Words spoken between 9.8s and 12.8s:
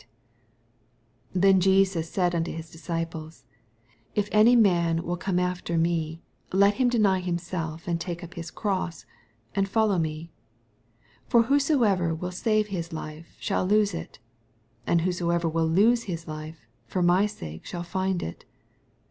me. 25 For whosoever will save